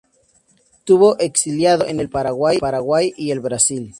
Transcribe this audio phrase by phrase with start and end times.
[0.79, 3.89] Estuvo exiliado en el Paraguay y el Brasil.